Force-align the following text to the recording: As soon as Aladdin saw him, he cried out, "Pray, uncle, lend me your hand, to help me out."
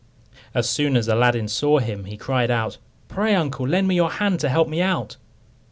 As 0.55 0.67
soon 0.67 0.97
as 0.97 1.07
Aladdin 1.07 1.47
saw 1.47 1.77
him, 1.77 2.05
he 2.05 2.17
cried 2.17 2.49
out, 2.49 2.79
"Pray, 3.07 3.35
uncle, 3.35 3.67
lend 3.67 3.87
me 3.87 3.93
your 3.95 4.09
hand, 4.13 4.39
to 4.39 4.49
help 4.49 4.67
me 4.67 4.81
out." 4.81 5.17